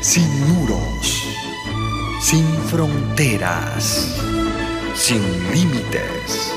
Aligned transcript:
sin 0.00 0.28
muros, 0.48 1.28
sin 2.20 2.46
fronteras, 2.68 4.18
sin 4.94 5.20
límites. 5.52 6.54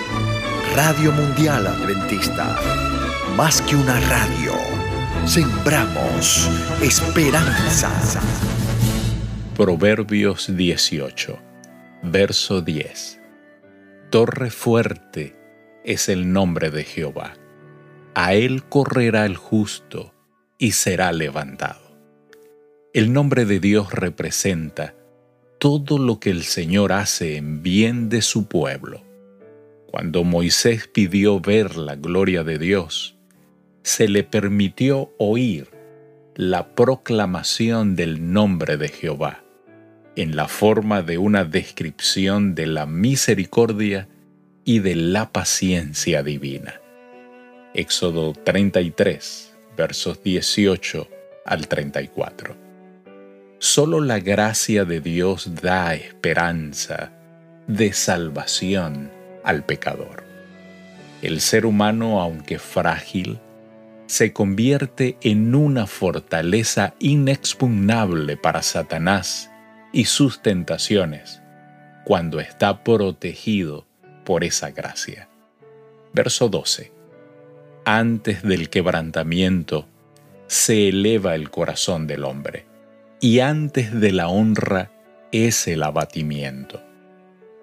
Radio 0.76 1.12
Mundial 1.12 1.68
Adventista, 1.68 2.58
más 3.36 3.62
que 3.62 3.76
una 3.76 4.00
radio, 4.00 4.54
sembramos 5.26 6.50
esperanza. 6.82 7.92
Proverbios 9.58 10.56
18, 10.56 11.38
verso 12.04 12.62
10. 12.62 13.20
Torre 14.10 14.52
fuerte 14.52 15.36
es 15.84 16.08
el 16.08 16.32
nombre 16.32 16.72
de 16.72 16.86
Jehová. 16.86 17.34
A 18.16 18.34
él 18.36 18.64
correrá 18.64 19.26
el 19.26 19.36
justo 19.36 20.14
y 20.58 20.72
será 20.72 21.12
levantado. 21.12 21.83
El 22.94 23.12
nombre 23.12 23.46
de 23.46 23.60
Dios 23.60 23.92
representa 23.92 24.94
todo 25.58 25.98
lo 25.98 26.20
que 26.20 26.30
el 26.30 26.44
Señor 26.44 26.92
hace 26.92 27.38
en 27.38 27.64
bien 27.64 28.08
de 28.08 28.22
su 28.22 28.46
pueblo. 28.46 29.02
Cuando 29.88 30.24
Moisés 30.24 30.88
pidió 30.88 31.40
ver 31.40 31.76
la 31.76 31.96
gloria 31.96 32.44
de 32.44 32.60
Dios, 32.60 33.18
se 33.82 34.08
le 34.08 34.24
permitió 34.24 35.12
oír 35.18 35.72
la 36.36 36.76
proclamación 36.76 37.96
del 37.96 38.32
nombre 38.32 38.78
de 38.78 38.90
Jehová, 38.90 39.44
en 40.16 40.36
la 40.36 40.48
forma 40.48 41.02
de 41.02 41.18
una 41.18 41.46
descripción 41.46 42.54
de 42.54 42.68
la 42.68 42.86
misericordia 42.86 44.08
y 44.66 44.80
de 44.80 44.94
la 44.94 45.32
paciencia 45.32 46.22
divina. 46.22 46.80
Éxodo 47.74 48.34
33, 48.34 49.56
versos 49.76 50.22
18 50.22 51.08
al 51.44 51.68
34. 51.68 52.63
Solo 53.64 54.02
la 54.02 54.20
gracia 54.20 54.84
de 54.84 55.00
Dios 55.00 55.62
da 55.62 55.96
esperanza 55.96 57.14
de 57.66 57.94
salvación 57.94 59.10
al 59.46 59.64
pecador. 59.64 60.26
El 61.22 61.40
ser 61.40 61.66
humano, 61.66 62.20
aunque 62.20 62.60
frágil, 62.60 63.40
se 64.06 64.34
convierte 64.34 65.16
en 65.22 65.56
una 65.56 65.88
fortaleza 65.88 66.94
inexpugnable 67.00 68.36
para 68.36 68.62
Satanás 68.64 69.50
y 69.94 70.06
sus 70.06 70.42
tentaciones 70.42 71.42
cuando 72.04 72.42
está 72.42 72.84
protegido 72.84 73.88
por 74.26 74.44
esa 74.44 74.72
gracia. 74.72 75.30
Verso 76.12 76.50
12. 76.50 76.92
Antes 77.86 78.44
del 78.44 78.70
quebrantamiento 78.70 79.88
se 80.48 80.90
eleva 80.90 81.34
el 81.36 81.50
corazón 81.50 82.08
del 82.08 82.26
hombre 82.26 82.73
y 83.24 83.40
antes 83.40 83.98
de 84.02 84.12
la 84.12 84.28
honra 84.28 84.92
es 85.32 85.70
el 85.70 85.84
abatimiento. 85.84 86.84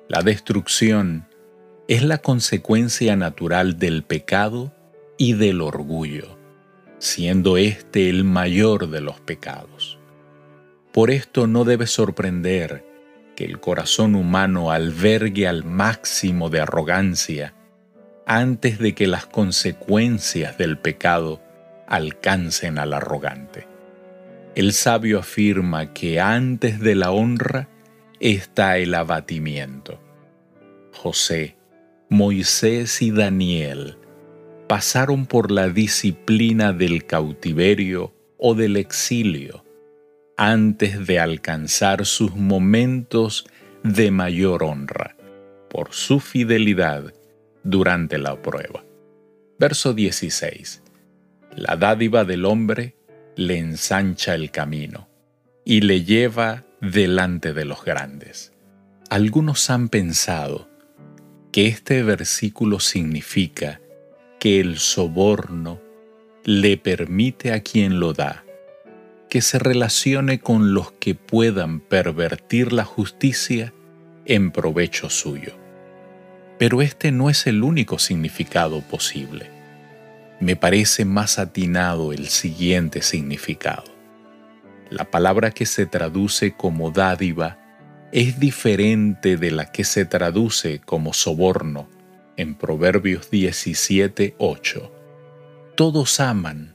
La 0.09 0.23
destrucción 0.23 1.29
es 1.87 2.03
la 2.03 2.17
consecuencia 2.17 3.15
natural 3.15 3.79
del 3.79 4.03
pecado 4.03 4.73
y 5.19 5.35
del 5.35 5.61
orgullo, 5.61 6.39
siendo 6.97 7.59
este 7.59 8.09
el 8.09 8.25
mayor 8.25 8.89
de 8.89 9.03
los 9.03 9.21
pecados. 9.21 9.99
Por 10.95 11.11
esto 11.11 11.47
no 11.47 11.65
debe 11.65 11.87
sorprender 11.87 12.83
que 13.37 13.45
el 13.45 13.61
corazón 13.61 14.15
humano 14.15 14.71
albergue 14.71 15.47
al 15.47 15.63
máximo 15.65 16.49
de 16.49 16.61
arrogancia 16.61 17.55
antes 18.25 18.79
de 18.79 18.95
que 18.95 19.07
las 19.07 19.27
consecuencias 19.27 20.57
del 20.57 20.79
pecado 20.79 21.43
alcancen 21.87 22.79
al 22.79 22.95
arrogante. 22.95 23.70
El 24.57 24.73
sabio 24.73 25.21
afirma 25.21 25.93
que 25.93 26.19
antes 26.19 26.81
de 26.81 26.97
la 26.97 27.13
honra 27.13 27.69
está 28.19 28.79
el 28.79 28.95
abatimiento. 28.95 30.01
José, 30.93 31.57
Moisés 32.09 33.01
y 33.01 33.13
Daniel 33.13 33.97
pasaron 34.69 35.27
por 35.27 35.53
la 35.53 35.69
disciplina 35.69 36.73
del 36.73 37.07
cautiverio 37.07 38.13
o 38.39 38.55
del 38.55 38.77
exilio 38.77 39.65
antes 40.37 41.07
de 41.07 41.21
alcanzar 41.21 42.05
sus 42.05 42.35
momentos 42.35 43.47
de 43.85 44.11
mayor 44.11 44.65
honra 44.65 45.17
por 45.69 45.93
su 45.93 46.19
fidelidad 46.19 47.15
durante 47.63 48.19
la 48.19 48.41
prueba. 48.43 48.85
Verso 49.61 49.95
16. 49.95 50.83
La 51.55 51.77
dádiva 51.77 52.25
del 52.25 52.47
hombre 52.47 52.97
le 53.37 53.59
ensancha 53.59 54.35
el 54.35 54.51
camino 54.51 55.09
y 55.65 55.83
le 55.83 56.05
lleva 56.05 56.65
delante 56.81 57.53
de 57.53 57.65
los 57.65 57.85
grandes. 57.85 58.53
Algunos 59.09 59.71
han 59.71 59.89
pensado 59.89 60.69
que 61.53 61.67
este 61.67 62.03
versículo 62.03 62.81
significa 62.81 63.81
que 64.39 64.61
el 64.61 64.79
soborno 64.79 65.81
le 66.45 66.77
permite 66.77 67.53
a 67.53 67.61
quien 67.61 68.01
lo 68.01 68.13
da 68.13 68.45
que 69.29 69.43
se 69.43 69.61
relacione 69.61 70.41
con 70.41 70.75
los 70.75 70.93
que 70.93 71.15
puedan 71.15 71.81
pervertir 71.81 72.73
la 72.73 72.85
justicia 72.85 73.73
en 74.25 74.51
provecho 74.51 75.09
suyo. 75.09 75.57
Pero 76.59 76.83
este 76.83 77.13
no 77.13 77.31
es 77.31 77.47
el 77.47 77.63
único 77.63 77.99
significado 77.99 78.81
posible 78.81 79.60
me 80.41 80.57
parece 80.57 81.05
más 81.05 81.39
atinado 81.39 82.13
el 82.13 82.29
siguiente 82.29 83.03
significado. 83.03 83.85
La 84.89 85.11
palabra 85.11 85.51
que 85.51 85.67
se 85.67 85.87
traduce 85.87 86.57
como 86.57 86.91
dádiva 86.91 87.59
es 88.13 88.41
diferente 88.41 89.37
de 89.37 89.51
la 89.51 89.71
que 89.71 89.85
se 89.85 90.05
traduce 90.05 90.81
como 90.81 91.13
soborno 91.13 91.89
en 92.37 92.55
Proverbios 92.55 93.31
17:8. 93.31 94.91
Todos 95.77 96.19
aman 96.19 96.75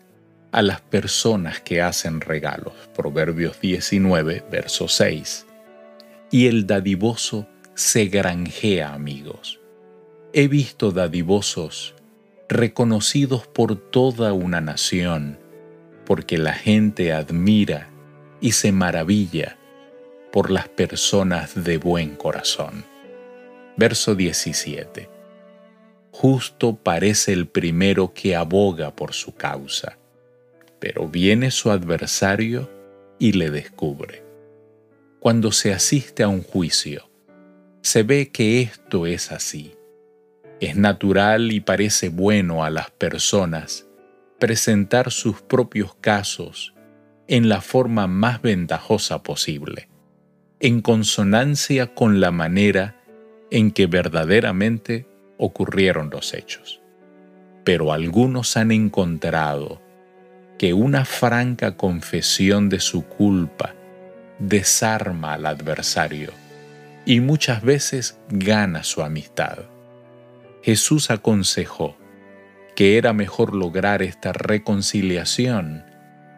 a 0.51 0.61
las 0.61 0.79
personas 0.79 1.59
que 1.59 1.81
hacen 1.81 2.21
regalos, 2.21 2.73
Proverbios 2.95 3.59
19, 3.59 4.45
verso 4.49 4.87
6. 4.87 5.45
Y 6.31 6.47
el 6.47 6.65
dadivoso 6.67 7.47
se 7.73 8.05
granjea 8.05 8.93
amigos. 8.93 9.59
He 10.31 10.47
visto 10.47 10.91
dadivosos 10.91 11.95
reconocidos 12.47 13.47
por 13.47 13.75
toda 13.75 14.33
una 14.33 14.61
nación, 14.61 15.39
porque 16.05 16.37
la 16.37 16.53
gente 16.53 17.11
admira 17.11 17.89
y 18.39 18.51
se 18.51 18.71
maravilla 18.71 19.57
por 20.31 20.51
las 20.51 20.67
personas 20.67 21.63
de 21.63 21.77
buen 21.77 22.15
corazón. 22.15 22.85
Verso 23.77 24.15
17. 24.15 25.09
Justo 26.11 26.75
parece 26.75 27.33
el 27.33 27.47
primero 27.47 28.13
que 28.13 28.35
aboga 28.35 28.95
por 28.95 29.13
su 29.13 29.33
causa, 29.33 29.97
pero 30.79 31.07
viene 31.07 31.51
su 31.51 31.71
adversario 31.71 32.69
y 33.17 33.33
le 33.33 33.49
descubre. 33.49 34.23
Cuando 35.19 35.51
se 35.51 35.73
asiste 35.73 36.23
a 36.23 36.27
un 36.27 36.43
juicio, 36.43 37.09
se 37.81 38.03
ve 38.03 38.29
que 38.29 38.61
esto 38.61 39.07
es 39.07 39.31
así 39.31 39.75
es 40.59 40.75
natural 40.75 41.51
y 41.51 41.59
parece 41.59 42.09
bueno 42.09 42.63
a 42.63 42.69
las 42.69 42.91
personas 42.91 43.85
presentar 44.39 45.11
sus 45.11 45.41
propios 45.41 45.95
casos 45.95 46.73
en 47.27 47.49
la 47.49 47.61
forma 47.61 48.07
más 48.07 48.41
ventajosa 48.41 49.23
posible, 49.23 49.89
en 50.59 50.81
consonancia 50.81 51.93
con 51.93 52.19
la 52.19 52.31
manera 52.31 53.01
en 53.51 53.71
que 53.71 53.87
verdaderamente 53.87 55.07
ocurrieron 55.37 56.09
los 56.09 56.33
hechos. 56.33 56.81
Pero 57.63 57.91
algunos 57.91 58.57
han 58.57 58.71
encontrado 58.71 59.81
que 60.57 60.73
una 60.73 61.05
franca 61.05 61.75
confesión 61.75 62.69
de 62.69 62.79
su 62.79 63.05
culpa 63.05 63.73
desarma 64.39 65.33
al 65.33 65.45
adversario 65.45 66.31
y 67.05 67.19
muchas 67.19 67.61
veces 67.61 68.19
gana 68.29 68.83
su 68.83 69.01
amistad. 69.01 69.59
Jesús 70.65 71.11
aconsejó 71.11 71.95
que 72.75 72.97
era 72.97 73.13
mejor 73.13 73.53
lograr 73.53 74.01
esta 74.01 74.33
reconciliación 74.33 75.85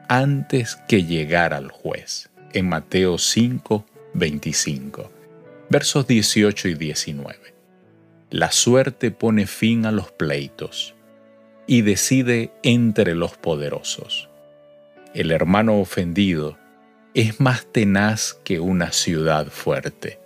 antes 0.10 0.76
que 0.90 1.06
llegar 1.06 1.54
al 1.54 1.72
juez, 1.72 2.30
en 2.52 2.68
Mateo 2.68 3.20
5, 3.20 3.86
25, 4.16 5.10
versos 5.70 6.08
18 6.08 6.68
y 6.68 6.74
19. 6.74 7.38
La 8.30 8.52
suerte 8.52 9.12
pone 9.12 9.48
fin 9.48 9.86
a 9.86 9.94
los 9.94 10.12
pleitos 10.12 10.94
y 11.66 11.84
decide 11.84 12.52
entre 12.64 13.16
los 13.16 13.38
poderosos. 13.38 14.28
El 15.14 15.32
hermano 15.32 15.80
ofendido 15.80 16.58
es 17.14 17.40
más 17.40 17.66
tenaz 17.72 18.34
que 18.44 18.60
una 18.60 18.92
ciudad 18.92 19.48
fuerte, 19.48 20.20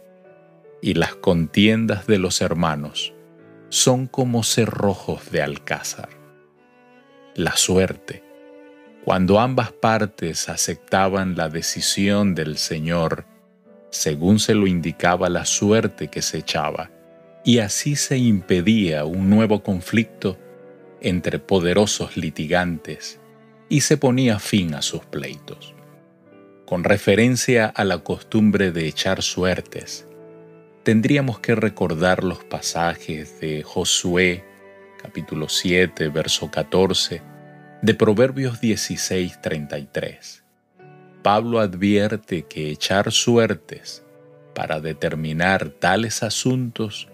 y 0.82 0.96
las 0.96 1.14
contiendas 1.14 2.08
de 2.08 2.18
los 2.18 2.42
hermanos 2.42 3.14
son 3.72 4.06
como 4.06 4.44
cerrojos 4.44 5.32
de 5.32 5.42
alcázar. 5.42 6.10
La 7.36 7.56
suerte 7.56 8.22
Cuando 9.06 9.40
ambas 9.40 9.72
partes 9.72 10.50
aceptaban 10.50 11.38
la 11.38 11.48
decisión 11.48 12.36
del 12.36 12.58
Señor, 12.58 13.26
según 13.90 14.40
se 14.40 14.56
lo 14.56 14.68
indicaba 14.68 15.30
la 15.30 15.46
suerte 15.46 16.10
que 16.10 16.22
se 16.22 16.40
echaba, 16.40 16.92
y 17.46 17.60
así 17.60 17.96
se 17.96 18.18
impedía 18.18 19.06
un 19.06 19.30
nuevo 19.30 19.64
conflicto 19.64 20.38
entre 21.00 21.40
poderosos 21.40 22.18
litigantes 22.18 23.22
y 23.70 23.82
se 23.82 23.96
ponía 23.96 24.40
fin 24.40 24.76
a 24.76 24.82
sus 24.82 25.06
pleitos. 25.06 25.74
Con 26.66 26.84
referencia 26.84 27.68
a 27.68 27.86
la 27.86 28.00
costumbre 28.00 28.74
de 28.74 28.88
echar 28.88 29.24
suertes, 29.24 30.10
tendríamos 30.84 31.40
que 31.40 31.56
recordar 31.56 32.24
los 32.24 32.44
pasajes 32.44 33.40
de 33.40 33.64
Josué, 33.64 34.44
capítulo 35.02 35.48
7, 35.48 36.10
verso 36.10 36.50
14, 36.50 37.22
de 37.82 37.94
Proverbios 37.94 38.60
16, 38.62 39.42
33. 39.42 40.44
Pablo 41.22 41.60
advierte 41.60 42.44
que 42.44 42.72
echar 42.72 43.12
suertes 43.12 44.04
para 44.56 44.80
determinar 44.80 45.70
tales 45.70 46.24
asuntos 46.24 47.08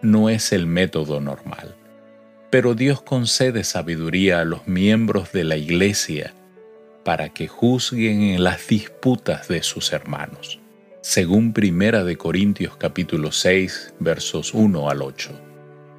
no 0.00 0.30
es 0.30 0.52
el 0.52 0.66
método 0.66 1.20
normal, 1.20 1.76
pero 2.50 2.74
Dios 2.74 3.02
concede 3.02 3.64
sabiduría 3.64 4.40
a 4.40 4.44
los 4.46 4.66
miembros 4.66 5.30
de 5.32 5.44
la 5.44 5.56
Iglesia 5.56 6.32
para 7.04 7.28
que 7.28 7.48
juzguen 7.48 8.22
en 8.22 8.44
las 8.44 8.66
disputas 8.66 9.46
de 9.46 9.62
sus 9.62 9.92
hermanos 9.92 10.59
según 11.02 11.54
Primera 11.54 12.04
de 12.04 12.18
Corintios 12.18 12.76
capítulo 12.76 13.32
6, 13.32 13.94
versos 14.00 14.52
1 14.52 14.90
al 14.90 15.00
8, 15.00 15.30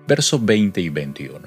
versos 0.07 0.45
20 0.45 0.79
y 0.79 0.89
21. 0.89 1.39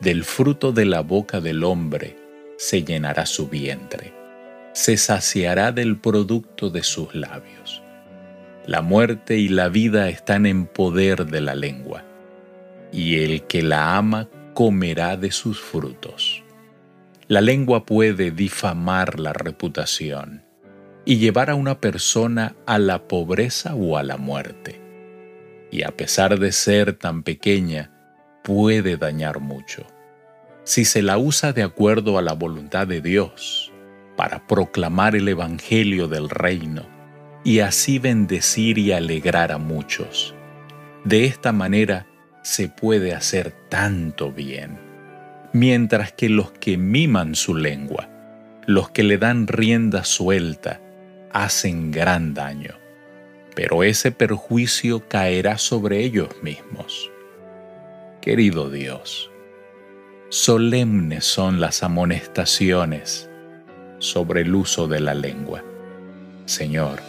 Del 0.00 0.24
fruto 0.24 0.72
de 0.72 0.86
la 0.86 1.02
boca 1.02 1.42
del 1.42 1.64
hombre 1.64 2.16
se 2.56 2.82
llenará 2.82 3.26
su 3.26 3.48
vientre, 3.48 4.14
se 4.72 4.96
saciará 4.96 5.70
del 5.70 5.98
producto 5.98 6.70
de 6.70 6.82
sus 6.82 7.14
labios. 7.14 7.82
La 8.64 8.80
muerte 8.80 9.36
y 9.36 9.48
la 9.48 9.68
vida 9.68 10.08
están 10.08 10.46
en 10.46 10.64
poder 10.64 11.26
de 11.26 11.42
la 11.42 11.54
lengua, 11.54 12.04
y 12.90 13.22
el 13.22 13.42
que 13.42 13.62
la 13.62 13.98
ama 13.98 14.30
comerá 14.54 15.18
de 15.18 15.30
sus 15.30 15.60
frutos. 15.60 16.42
La 17.28 17.42
lengua 17.42 17.84
puede 17.84 18.30
difamar 18.30 19.20
la 19.20 19.34
reputación 19.34 20.42
y 21.04 21.18
llevar 21.18 21.50
a 21.50 21.54
una 21.54 21.80
persona 21.80 22.54
a 22.66 22.78
la 22.78 23.08
pobreza 23.08 23.74
o 23.74 23.96
a 23.96 24.02
la 24.02 24.16
muerte. 24.16 24.80
Y 25.70 25.82
a 25.82 25.96
pesar 25.96 26.38
de 26.38 26.52
ser 26.52 26.92
tan 26.94 27.22
pequeña, 27.22 27.90
puede 28.42 28.96
dañar 28.96 29.40
mucho. 29.40 29.86
Si 30.64 30.84
se 30.84 31.02
la 31.02 31.18
usa 31.18 31.52
de 31.52 31.62
acuerdo 31.62 32.18
a 32.18 32.22
la 32.22 32.34
voluntad 32.34 32.86
de 32.86 33.00
Dios, 33.00 33.72
para 34.16 34.46
proclamar 34.46 35.16
el 35.16 35.28
Evangelio 35.28 36.06
del 36.06 36.28
Reino, 36.28 36.86
y 37.44 37.60
así 37.60 37.98
bendecir 37.98 38.78
y 38.78 38.92
alegrar 38.92 39.50
a 39.50 39.58
muchos. 39.58 40.34
De 41.04 41.24
esta 41.24 41.52
manera 41.52 42.06
se 42.42 42.68
puede 42.68 43.14
hacer 43.14 43.52
tanto 43.68 44.32
bien, 44.32 44.78
mientras 45.52 46.12
que 46.12 46.28
los 46.28 46.52
que 46.52 46.76
miman 46.76 47.34
su 47.34 47.56
lengua, 47.56 48.08
los 48.66 48.90
que 48.90 49.02
le 49.02 49.18
dan 49.18 49.48
rienda 49.48 50.04
suelta, 50.04 50.80
hacen 51.32 51.90
gran 51.90 52.34
daño, 52.34 52.74
pero 53.54 53.82
ese 53.82 54.12
perjuicio 54.12 55.08
caerá 55.08 55.58
sobre 55.58 56.04
ellos 56.04 56.28
mismos. 56.42 57.10
Querido 58.20 58.70
Dios, 58.70 59.30
solemnes 60.28 61.24
son 61.24 61.60
las 61.60 61.82
amonestaciones 61.82 63.28
sobre 63.98 64.42
el 64.42 64.54
uso 64.54 64.88
de 64.88 65.00
la 65.00 65.14
lengua. 65.14 65.62
Señor, 66.46 67.00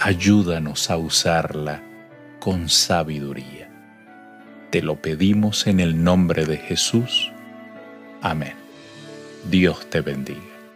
ayúdanos 0.00 0.90
a 0.90 0.96
usarla 0.96 1.82
con 2.38 2.68
sabiduría. 2.68 3.70
Te 4.70 4.82
lo 4.82 5.00
pedimos 5.00 5.66
en 5.66 5.80
el 5.80 6.02
nombre 6.02 6.46
de 6.46 6.56
Jesús. 6.56 7.30
Amén. 8.20 8.54
Dios 9.50 9.88
te 9.90 10.00
bendiga. 10.00 10.51